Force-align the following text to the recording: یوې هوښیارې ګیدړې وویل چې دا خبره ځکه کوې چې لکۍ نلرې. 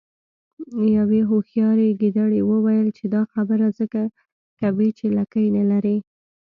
یوې 0.97 1.21
هوښیارې 1.29 1.87
ګیدړې 2.01 2.41
وویل 2.49 2.87
چې 2.97 3.03
دا 3.13 3.21
خبره 3.33 3.67
ځکه 3.79 4.01
کوې 4.59 4.89
چې 4.97 5.05
لکۍ 5.17 5.47
نلرې. 5.57 5.97